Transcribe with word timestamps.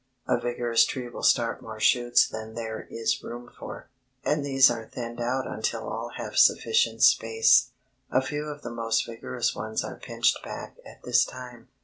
A 0.27 0.35
vigorous 0.39 0.83
tree 0.83 1.07
will 1.09 1.21
start 1.21 1.61
more 1.61 1.79
shoots 1.79 2.27
than 2.27 2.55
there 2.55 2.87
is 2.89 3.21
room 3.21 3.51
for, 3.59 3.91
and 4.25 4.43
these 4.43 4.67
are 4.71 4.87
thinned 4.87 5.21
out 5.21 5.45
until 5.45 5.87
all 5.87 6.13
have 6.15 6.37
sufficient 6.37 7.03
space. 7.03 7.69
A 8.09 8.19
few 8.23 8.45
of 8.45 8.63
the 8.63 8.71
most 8.73 9.05
vigorous 9.05 9.53
ones 9.53 9.83
are 9.83 9.99
pinched 9.99 10.41
back 10.43 10.77
at 10.83 11.03
this 11.03 11.23
time. 11.23 11.67